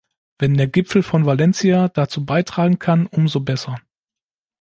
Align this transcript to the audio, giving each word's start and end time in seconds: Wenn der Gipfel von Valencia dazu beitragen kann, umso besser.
Wenn 0.39 0.57
der 0.57 0.65
Gipfel 0.65 1.03
von 1.03 1.27
Valencia 1.27 1.87
dazu 1.87 2.25
beitragen 2.25 2.79
kann, 2.79 3.05
umso 3.05 3.39
besser. 3.41 3.75